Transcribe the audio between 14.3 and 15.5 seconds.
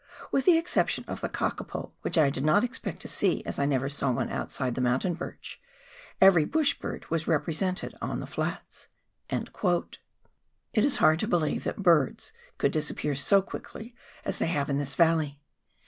they have in this valley.